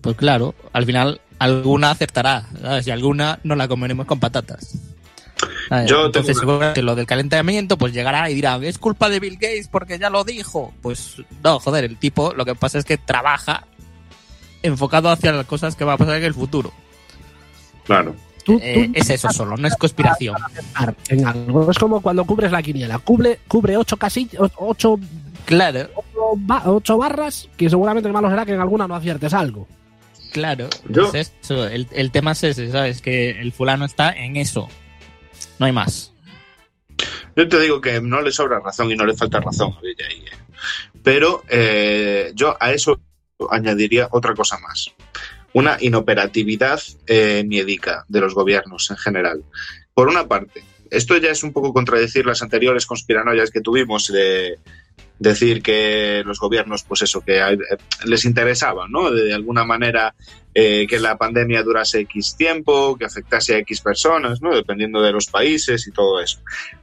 [0.00, 2.86] pues claro, al final alguna acertará, ¿sabes?
[2.86, 4.76] Y alguna no la comeremos con patatas.
[5.68, 5.88] ¿sabes?
[5.90, 9.34] Yo Entonces, tengo seguramente lo del calentamiento, pues llegará y dirá, es culpa de Bill
[9.34, 10.72] Gates porque ya lo dijo.
[10.82, 13.64] Pues no, joder, el tipo lo que pasa es que trabaja
[14.62, 16.72] enfocado hacia las cosas que va a pasar en el futuro.
[17.84, 18.14] Claro.
[18.44, 20.34] Tú- Eh, tú- es eso solo, no es conspiración.
[21.08, 21.70] en algo.
[21.70, 22.98] Es como cuando cubres la quiniela.
[22.98, 24.98] Cubre, cubre ocho casillas, ocho,
[25.44, 29.66] Claro, ocho ocho barras, que seguramente el malo será que en alguna no aciertes algo.
[30.32, 30.68] Claro.
[30.88, 33.00] Yo- Es eso, el, el tema es ese, ¿sabes?
[33.02, 34.68] Que el fulano está en eso.
[35.58, 36.12] No hay más.
[37.36, 40.04] Yo te digo que no le sobra razón y no le falta razón a Villa
[40.08, 40.24] ahí.
[41.02, 43.00] Pero eh, yo a eso
[43.50, 44.90] añadiría otra cosa más.
[45.52, 49.44] Una inoperatividad eh, miedica de los gobiernos en general.
[49.94, 54.58] Por una parte, esto ya es un poco contradecir las anteriores conspiranoias que tuvimos de
[55.18, 57.58] decir que los gobiernos, pues eso, que eh,
[58.04, 59.10] les interesaba, ¿no?
[59.10, 60.14] De, alguna manera
[60.54, 64.54] eh, que la pandemia durase X tiempo, que afectase a X personas, ¿no?
[64.54, 66.38] Dependiendo de los países y todo eso.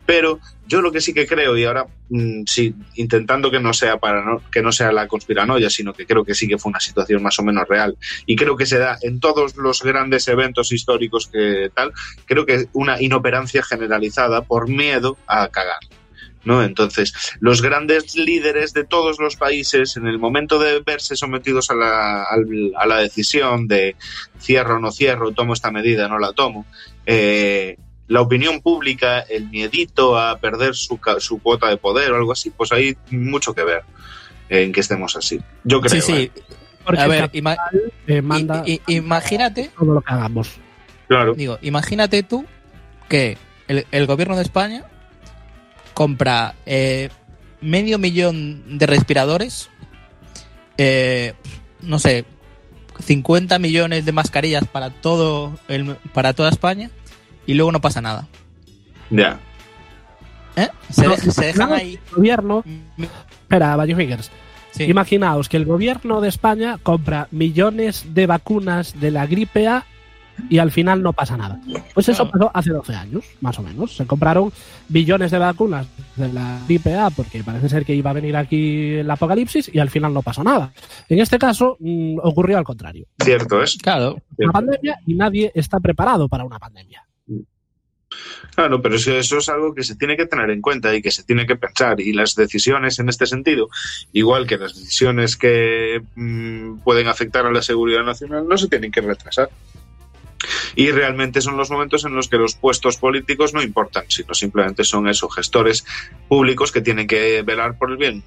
[0.05, 3.97] Pero yo lo que sí que creo, y ahora mm, sí, intentando que no sea
[3.97, 6.79] para no, que no sea la conspiranoia, sino que creo que sí que fue una
[6.79, 10.71] situación más o menos real, y creo que se da en todos los grandes eventos
[10.71, 11.93] históricos que tal,
[12.25, 15.79] creo que una inoperancia generalizada por miedo a cagar.
[16.45, 16.63] ¿No?
[16.63, 21.73] Entonces, los grandes líderes de todos los países, en el momento de verse sometidos a
[21.75, 23.95] la, al- a la decisión de
[24.39, 26.65] cierro o no cierro, tomo esta medida, no la tomo,
[27.07, 27.77] eh,
[28.07, 32.31] la opinión pública, el miedito a perder su, ca- su cuota de poder o algo
[32.31, 33.81] así, pues hay mucho que ver
[34.49, 35.41] en que estemos así.
[35.63, 35.99] Yo creo.
[35.99, 36.13] Sí, sí.
[36.23, 36.31] ¿eh?
[36.85, 37.57] Porque A ver, capital, ima-
[38.05, 40.51] eh, manda i- i- imagínate, todo lo que hagamos.
[41.07, 41.33] Claro.
[41.33, 42.45] digo, imagínate tú
[43.09, 44.85] que el, el gobierno de España
[45.95, 47.09] compra eh,
[47.61, 49.69] medio millón de respiradores,
[50.77, 51.33] eh,
[51.81, 52.25] no sé,
[53.03, 56.91] 50 millones de mascarillas para todo el, para toda España
[57.47, 58.27] y luego no pasa nada.
[59.09, 59.39] Ya.
[60.55, 60.69] ¿Eh?
[60.89, 61.99] Se, No, deja- se dejan ahí.
[62.09, 62.63] El gobierno,
[63.41, 64.31] espera, Valle Fingers,
[64.71, 64.83] Sí.
[64.83, 69.85] imaginaos que el gobierno de España compra millones de vacunas de la gripe A
[70.49, 71.59] y al final no pasa nada.
[71.93, 73.95] Pues eso pasó hace 12 años, más o menos.
[73.95, 74.51] Se compraron
[74.87, 78.95] billones de vacunas de la gripe A porque parece ser que iba a venir aquí
[78.95, 80.71] el apocalipsis y al final no pasó nada.
[81.09, 83.07] En este caso mm, ocurrió al contrario.
[83.23, 83.77] Cierto es.
[83.77, 87.05] Claro, Una pandemia y nadie está preparado para una pandemia.
[88.53, 91.23] Claro, pero eso es algo que se tiene que tener en cuenta y que se
[91.23, 91.99] tiene que pensar.
[91.99, 93.69] Y las decisiones en este sentido,
[94.13, 98.91] igual que las decisiones que mm, pueden afectar a la seguridad nacional, no se tienen
[98.91, 99.49] que retrasar.
[100.75, 104.83] Y realmente son los momentos en los que los puestos políticos no importan, sino simplemente
[104.83, 105.85] son esos gestores
[106.27, 108.23] públicos que tienen que velar por el bien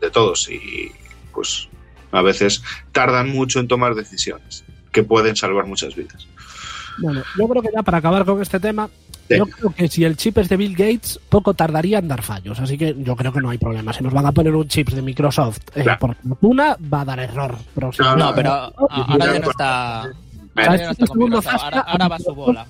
[0.00, 0.48] de todos.
[0.50, 0.92] Y
[1.32, 1.68] pues
[2.12, 6.26] a veces tardan mucho en tomar decisiones que pueden salvar muchas vidas.
[6.98, 8.88] Bueno, yo creo que ya para acabar con este tema,
[9.28, 9.36] Sí.
[9.38, 12.60] yo creo que si el chip es de Bill Gates, poco tardaría en dar fallos.
[12.60, 13.92] Así que yo creo que no hay problema.
[13.92, 15.98] Si nos van a poner un chip de Microsoft eh, Claro.
[15.98, 17.56] por fortuna, va a dar error.
[18.16, 20.10] no, pero a- ahora ya no está.
[20.56, 22.66] No está con Microsoft, ahora, ahora va su bola.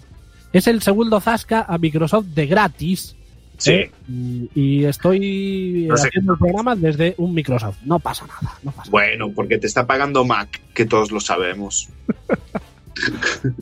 [0.52, 3.14] Es el segundo Zasca a Microsoft de gratis.
[3.58, 3.72] Sí.
[3.72, 6.08] eh, y y estoy No sé.
[6.08, 7.78] haciendo el programa desde un Microsoft.
[7.84, 8.54] No pasa nada.
[8.62, 11.88] No pasa Bueno, porque te está pagando Mac, que todos lo sabemos.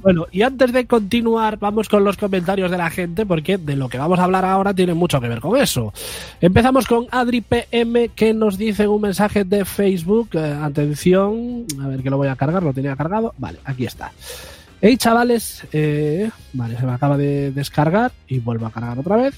[0.03, 3.89] Bueno, y antes de continuar, vamos con los comentarios de la gente, porque de lo
[3.89, 5.93] que vamos a hablar ahora tiene mucho que ver con eso.
[6.41, 10.31] Empezamos con Adri PM, que nos dice un mensaje de Facebook.
[10.35, 13.35] eh, atención, a ver que lo voy a cargar, lo tenía cargado.
[13.39, 14.13] Vale, aquí está.
[14.81, 19.35] Hey chavales, eh, vale, se me acaba de descargar y vuelvo a cargar otra vez.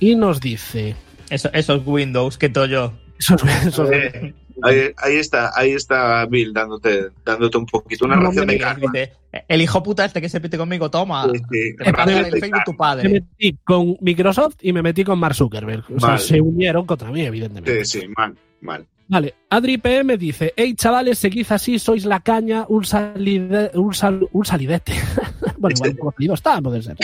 [0.00, 0.96] Y nos dice.
[1.30, 2.92] Eso, esos Windows que todo yo.
[3.18, 8.04] Eso es- eso es- Eh, ahí, ahí está, ahí está Bill dándote, dándote un poquito
[8.04, 8.54] una No, ración de.
[8.80, 9.12] Dice,
[9.48, 11.28] el hijo puta este que se pite conmigo, toma.
[11.32, 12.94] Sí, sí, Te ración el Facebook tu karma.
[13.02, 13.08] me padre.
[13.10, 15.84] metí con Microsoft y me metí con Mark Zuckerberg.
[15.96, 17.84] O sea, se unieron contra mí, evidentemente.
[17.84, 18.86] Sí, sí, mal, mal.
[19.06, 24.26] Vale, Adri PM dice, hey chavales, seguid así, sois la caña, un, salide, un, sal-
[24.32, 24.92] un salidete.
[25.58, 26.96] bueno, igual salido está, puede ser.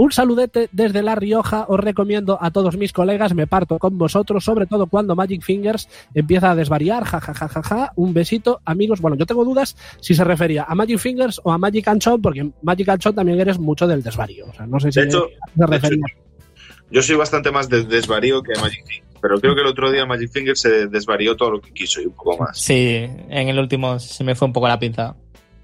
[0.00, 4.42] Un saludete desde La Rioja, os recomiendo a todos mis colegas, me parto con vosotros,
[4.42, 7.92] sobre todo cuando Magic Fingers empieza a desvariar, ja, ja, ja, ja, ja.
[7.96, 9.02] un besito, amigos.
[9.02, 12.50] Bueno, yo tengo dudas si se refería a Magic Fingers o a Magic Anchon, porque
[12.62, 14.46] Magic Anchon también eres mucho del desvarío.
[14.48, 15.26] O sea, no sé si De hecho-
[15.58, 16.04] se refería.
[16.90, 20.06] Yo soy bastante más de desvarío que Magic Finger, pero creo que el otro día
[20.06, 22.58] Magic Finger se desvarió todo lo que quiso y un poco más.
[22.58, 22.74] Sí,
[23.28, 25.14] en el último se me fue un poco la pinza.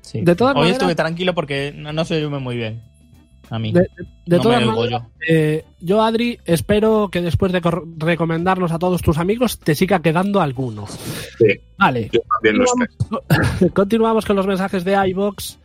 [0.03, 0.21] Sí.
[0.21, 2.83] De todas Hoy maneras- estuve tranquilo porque no, no se oye muy bien.
[3.51, 3.73] A mí.
[3.73, 3.89] De, de-
[4.27, 5.07] de no todas maneras, yo.
[5.29, 10.01] eh, yo, Adri, espero que después de cor- recomendarnos a todos tus amigos, te siga
[10.01, 10.87] quedando alguno.
[10.87, 11.47] Sí.
[11.79, 12.11] Vale.
[12.13, 13.73] Yo también lo espero.
[13.75, 15.59] Continuamos con los mensajes de iBox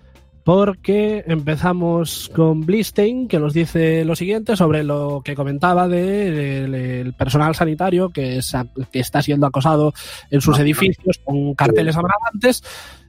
[0.43, 7.13] porque empezamos con Blistein que nos dice lo siguiente sobre lo que comentaba del el
[7.13, 8.53] personal sanitario que, es-
[8.91, 9.93] que está siendo acosado
[10.31, 10.61] en sus Ah.
[10.61, 12.63] edificios con carteles amarrantes.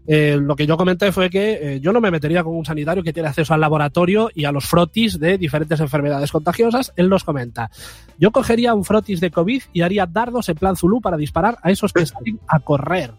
[0.06, 3.02] Eh, lo que yo comenté fue que eh, yo no me metería con un sanitario
[3.02, 6.92] que tiene acceso al laboratorio y a los frotis de diferentes enfermedades contagiosas.
[6.96, 7.70] Él nos comenta,
[8.18, 11.70] yo cogería un frotis de COVID y haría dardos en plan Zulu para disparar a
[11.70, 13.12] esos que salen a correr.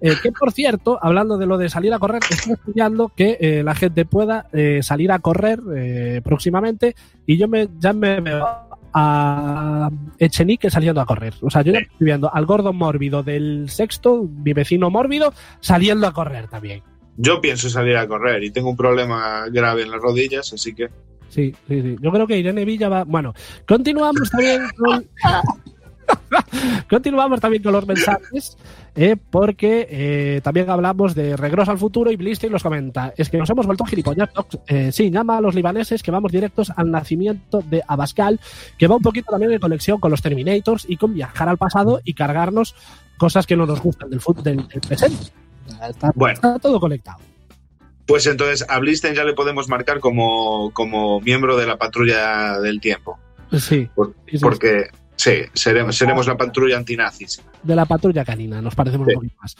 [0.00, 3.74] Eh, que por cierto, hablando de lo de salir a correr, estoy estudiando que la
[3.76, 4.48] gente pueda
[4.80, 5.60] salir a correr
[6.24, 11.34] próximamente y yo me, ya me veo a Echenique saliendo a correr.
[11.40, 11.86] O sea, yo ya Sí.
[11.90, 16.82] estoy viendo al gordo mórbido del sexto, mi vecino mórbido, saliendo a correr también.
[17.16, 20.88] Yo pienso salir a correr y tengo un problema grave en las rodillas, así que
[21.28, 21.96] Sí, sí, sí.
[22.02, 23.04] Yo creo que Irene Villa va.
[23.04, 23.32] Bueno,
[23.66, 25.06] continuamos también con.
[26.90, 28.56] continuamos también con los mensajes,
[28.94, 33.12] eh, porque eh, también hablamos de Regreso al futuro y Blister los comenta.
[33.16, 34.28] Es que nos hemos vuelto gilipollas.
[34.66, 38.40] Eh, sí, llama a los libaneses que vamos directos al nacimiento de Abascal,
[38.78, 42.00] que va un poquito también de conexión con los Terminators y con viajar al pasado
[42.04, 42.74] y cargarnos
[43.18, 45.26] cosas que no nos gustan del, del, del presente.
[45.88, 46.34] Está, Bueno.
[46.34, 47.18] está todo conectado.
[48.06, 52.80] pues entonces a Blisten ya le podemos marcar como, como miembro de la patrulla del
[52.80, 53.18] tiempo.
[53.58, 53.88] Sí.
[53.94, 54.38] Por- sí, sí.
[54.40, 57.42] porque sí, seremos, seremos la patrulla antinazis.
[57.62, 59.14] de la patrulla canina, nos parecemos Sí.
[59.14, 59.56] un poquito más.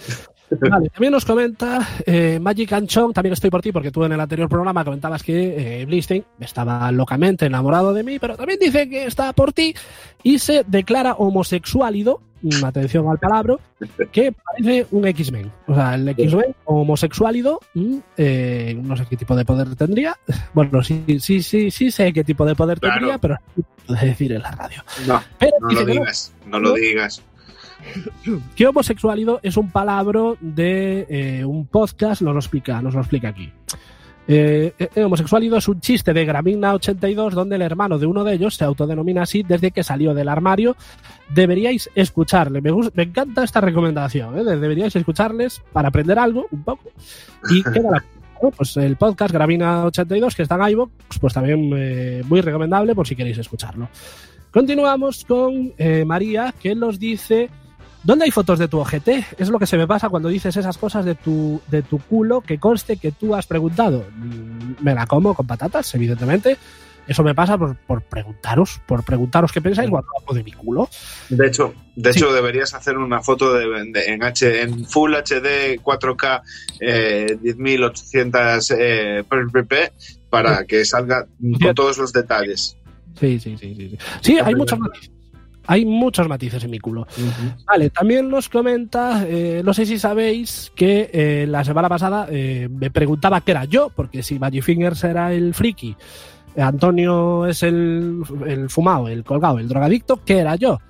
[0.60, 4.20] Vale, también nos comenta eh, Magic Anchong, también estoy por ti porque tú en el
[4.20, 9.06] anterior programa comentabas que eh, Blistein estaba locamente enamorado de mí, pero también dice que
[9.06, 9.74] está por ti
[10.22, 13.56] y se declara homosexuálido, mm, atención al palabra,
[14.12, 15.50] que parece un X-Men.
[15.66, 20.16] O sea, el X-Men homosexuálido, mm, eh, no sé qué tipo de poder tendría.
[20.52, 22.94] Bueno, sí, sí, sí, sí sé qué tipo de poder Claro.
[22.96, 24.82] tendría, pero no puedo decir en la radio.
[25.06, 27.22] No, Pero no lo no, digas, no lo digas.
[28.54, 33.28] Que homosexualido es un palabra de eh, un podcast, nos lo explica, nos lo explica
[33.28, 33.52] aquí.
[34.28, 38.34] Eh, eh, homosexualido es un chiste de Gramina 82 donde el hermano de uno de
[38.34, 40.76] ellos se autodenomina así desde que salió del armario.
[41.28, 42.60] Deberíais escucharle.
[42.60, 42.70] Me,
[43.02, 44.38] encanta esta recomendación.
[44.38, 44.44] ¿eh?
[44.44, 46.90] De- Deberíais escucharles para aprender algo un poco.
[47.50, 48.04] Y queda la
[48.42, 48.50] ¿no?
[48.50, 50.90] pues el podcast Gravina 82 que está en iVoox,
[51.20, 51.68] pues también
[52.28, 53.88] muy recomendable por si queréis escucharlo.
[54.50, 55.72] Continuamos con
[56.06, 57.48] María que nos dice
[58.04, 59.24] ¿Dónde hay fotos de tu ojete?
[59.38, 62.40] Es lo que se me pasa cuando dices esas cosas de tu, de tu culo
[62.40, 64.04] que conste que tú has preguntado.
[64.16, 66.56] Mm, Me la como con patatas, evidentemente.
[67.06, 70.88] Eso me pasa por, por preguntaros, por preguntaros qué pensáis cuando hablo de mi culo.
[71.30, 72.18] De hecho, de Sí.
[72.20, 76.42] hecho deberías hacer una foto de, de- en, H, en Full HD 4K
[76.80, 79.92] eh, 10800 eh, pp
[80.30, 81.26] para que salga
[81.60, 82.76] con todos los detalles.
[83.18, 83.98] Sí, sí, sí, sí.
[84.20, 85.10] Sí, hay muchos matices.
[85.66, 87.06] Hay muchos matices en mi culo.
[87.66, 92.68] Vale, también nos comenta, eh, no sé si sabéis que eh, la semana pasada eh,
[92.70, 95.96] me preguntaba qué era yo, porque si Magic Fingers era el friki,
[96.56, 100.80] Antonio es el, el fumado, el colgado, el drogadicto, ¿qué era yo?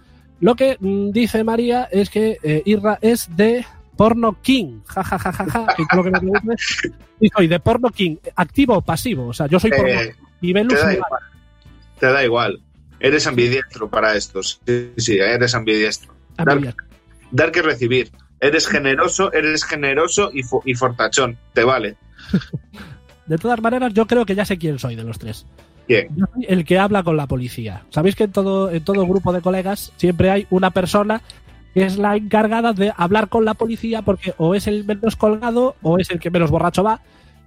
[0.40, 3.64] Lo que mm, dice María es que Irra es de
[3.96, 6.54] Porno King, ja, ja, ja, ja, ja, que es lo que me pregunta.
[7.20, 10.00] Y soy de Porno King, activo o pasivo, o sea, yo soy porno
[10.40, 10.98] nivel te da usuario.
[10.98, 11.22] igual.
[11.98, 12.60] Te da igual.
[13.02, 14.60] Eres ambidiestro para estos.
[14.66, 16.14] Sí, sí, eres ambidiestro.
[16.38, 16.74] María.
[17.30, 18.10] Dar que recibir.
[18.40, 21.36] Eres generoso, eres generoso y, fo- y fortachón.
[21.52, 21.96] Te vale.
[23.26, 25.46] De todas maneras, yo creo que ya sé quién soy de los tres.
[25.86, 26.08] ¿Quién?
[26.16, 27.82] Yo soy el que habla con la policía.
[27.90, 31.22] Sabéis que en todo, en todo grupo de colegas siempre hay una persona
[31.74, 35.76] que es la encargada de hablar con la policía porque o es el menos colgado
[35.82, 37.00] o es el que menos borracho va.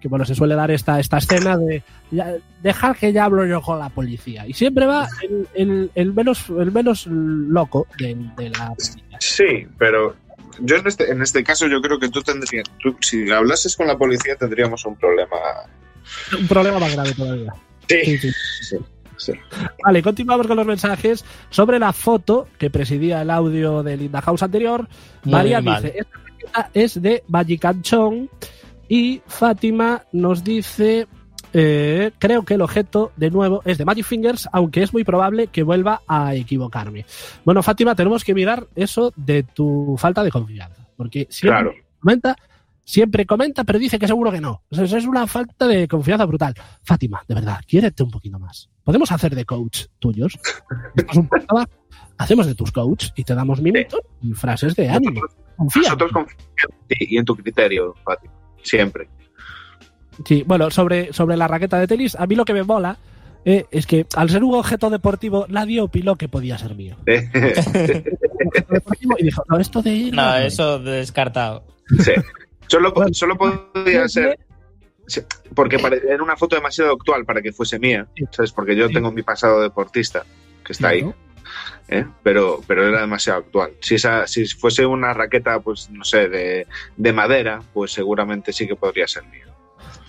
[0.06, 1.82] Que bueno, se suele dar esta, esta escena de
[2.12, 4.46] ya, dejar que ya hablo yo con la policía.
[4.46, 9.18] Y siempre va el, el- el menos, el menos loco de, de la policía.
[9.20, 10.16] Sí, pero
[10.60, 13.88] yo en este, en este caso yo creo que tú tendrías, tú, si hablases con
[13.88, 15.38] la policía tendríamos un problema.
[16.40, 17.54] Un problema más grave todavía.
[17.90, 18.32] Sí, sí.
[18.62, 18.78] sí,
[19.18, 19.32] sí.
[19.84, 24.44] Vale, continuamos con los mensajes sobre la foto que presidía el audio de Linda House
[24.44, 24.88] anterior.
[25.24, 25.96] Muy María dice,
[26.44, 28.30] esta es de Magicanchón
[28.88, 31.08] y Fátima nos dice,
[31.54, 35.48] eh, creo que el objeto de nuevo es de Magic Fingers, aunque es muy probable
[35.48, 37.06] que vuelva a equivocarme.
[37.44, 41.74] Bueno, Fátima, tenemos que mirar eso de tu falta de confianza, porque siempre Claro.
[42.00, 42.36] comenta
[42.88, 44.62] Siempre comenta, pero dice que seguro que no.
[44.70, 46.54] Eso es una falta de confianza brutal.
[46.84, 48.70] Fátima, de verdad, quiérete un poquito más.
[48.84, 50.38] Podemos hacer de coach tuyos.
[51.16, 51.28] Un
[52.20, 55.22] hacemos de tus coach y te damos minutos y frases de ánimo.
[55.58, 55.82] Confía.
[55.84, 58.34] Nosotros confiamos en ti y en tu criterio, Fátima.
[58.66, 59.08] Siempre.
[60.26, 62.98] Sí, bueno, sobre, sobre la raqueta de tenis, a mí lo que me mola
[63.46, 66.96] eh, es que al ser un objeto deportivo, nadie opinó que podía ser mío.
[67.06, 70.12] Un objeto deportivo y dijo, no, esto de...
[70.12, 71.64] No, eso descartado.
[72.04, 72.14] Sí.
[72.68, 74.40] Solo, Bueno, solo podía ser.
[75.06, 75.22] sí,
[75.54, 75.76] Porque
[76.10, 78.08] era una foto demasiado actual para que fuese mía.
[78.32, 78.52] ¿sabes?
[78.52, 78.94] Porque yo Sí.
[78.94, 80.24] tengo mi pasado deportista,
[80.64, 81.06] que está ahí.
[81.88, 82.06] ¿Eh?
[82.24, 83.72] pero, pero era demasiado actual.
[83.82, 88.68] Si, esa, si fuese una raqueta, pues no sé, de, de madera, pues seguramente sí
[88.68, 89.46] que podría ser mía.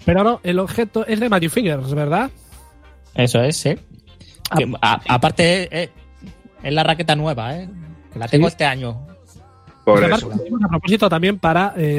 [0.05, 2.30] Pero no, el objeto es de Matthew Fingers, ¿verdad?
[3.14, 3.76] Eso es, sí.
[4.51, 5.90] Ah, Que, a- aparte, eh,
[6.62, 7.68] es la raqueta nueva, ¿eh?
[8.12, 8.53] Que la tengo Sí.
[8.53, 9.07] este año.
[9.84, 10.26] Por eso.
[10.26, 11.94] aparte, a propósito también para eh,